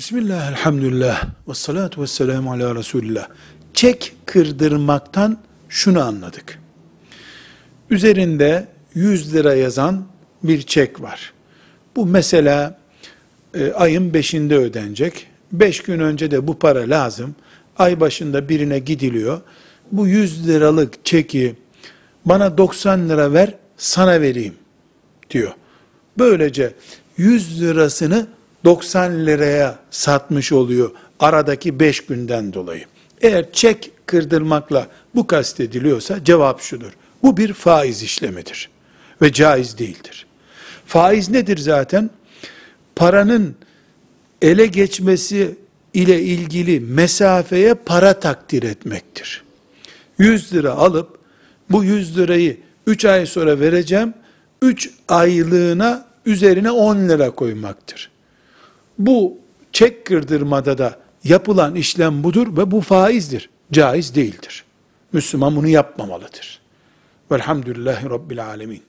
Bismillah, 0.00 0.50
elhamdülillah, 0.50 1.24
ve 1.48 1.54
salatu 1.54 2.02
ve 2.02 2.06
selamu 2.06 2.52
ala 2.52 2.74
Resulillah. 2.74 3.28
Çek 3.74 4.12
kırdırmaktan 4.26 5.38
şunu 5.68 6.04
anladık. 6.04 6.58
Üzerinde 7.90 8.68
100 8.94 9.34
lira 9.34 9.54
yazan 9.54 10.04
bir 10.42 10.62
çek 10.62 11.00
var. 11.00 11.32
Bu 11.96 12.06
mesela 12.06 12.78
e, 13.54 13.72
ayın 13.72 14.10
5'inde 14.10 14.54
ödenecek. 14.54 15.26
5 15.52 15.82
gün 15.82 16.00
önce 16.00 16.30
de 16.30 16.46
bu 16.46 16.58
para 16.58 16.80
lazım. 16.80 17.34
Ay 17.78 18.00
başında 18.00 18.48
birine 18.48 18.78
gidiliyor. 18.78 19.40
Bu 19.92 20.06
100 20.06 20.48
liralık 20.48 21.04
çeki 21.04 21.56
bana 22.24 22.58
90 22.58 23.08
lira 23.08 23.32
ver, 23.32 23.54
sana 23.76 24.20
vereyim 24.20 24.54
diyor. 25.30 25.52
Böylece 26.18 26.74
100 27.16 27.62
lirasını 27.62 28.26
90 28.64 29.26
liraya 29.26 29.78
satmış 29.90 30.52
oluyor 30.52 30.90
aradaki 31.20 31.80
5 31.80 32.06
günden 32.06 32.52
dolayı. 32.52 32.84
Eğer 33.20 33.52
çek 33.52 33.90
kırdırmakla 34.06 34.86
bu 35.14 35.26
kastediliyorsa 35.26 36.24
cevap 36.24 36.60
şudur. 36.60 36.92
Bu 37.22 37.36
bir 37.36 37.52
faiz 37.52 38.02
işlemidir 38.02 38.70
ve 39.22 39.32
caiz 39.32 39.78
değildir. 39.78 40.26
Faiz 40.86 41.30
nedir 41.30 41.58
zaten? 41.58 42.10
Paranın 42.96 43.56
ele 44.42 44.66
geçmesi 44.66 45.56
ile 45.94 46.22
ilgili 46.22 46.80
mesafeye 46.80 47.74
para 47.74 48.20
takdir 48.20 48.62
etmektir. 48.62 49.44
100 50.18 50.54
lira 50.54 50.72
alıp 50.72 51.18
bu 51.70 51.84
100 51.84 52.18
lirayı 52.18 52.56
3 52.86 53.04
ay 53.04 53.26
sonra 53.26 53.60
vereceğim. 53.60 54.14
3 54.62 54.90
aylığına 55.08 56.06
üzerine 56.26 56.70
10 56.70 57.08
lira 57.08 57.30
koymaktır. 57.30 58.10
Bu 59.00 59.38
çek 59.72 60.06
kırdırmada 60.06 60.78
da 60.78 60.98
yapılan 61.24 61.74
işlem 61.74 62.24
budur 62.24 62.56
ve 62.56 62.70
bu 62.70 62.80
faizdir. 62.80 63.50
Caiz 63.72 64.14
değildir. 64.14 64.64
Müslüman 65.12 65.56
bunu 65.56 65.68
yapmamalıdır. 65.68 66.60
Velhamdülillahi 67.32 68.10
Rabbil 68.10 68.46
Alemin. 68.46 68.82